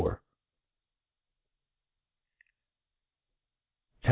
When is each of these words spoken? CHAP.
CHAP. 0.01 0.21